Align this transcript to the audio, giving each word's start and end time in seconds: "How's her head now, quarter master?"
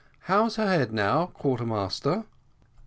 "How's 0.21 0.55
her 0.55 0.65
head 0.65 0.91
now, 0.91 1.27
quarter 1.27 1.63
master?" 1.67 2.23